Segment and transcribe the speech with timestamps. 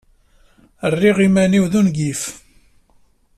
[0.93, 2.21] Rriɣ iman-iw d ungif.